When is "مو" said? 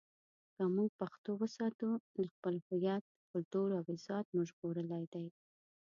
4.33-4.41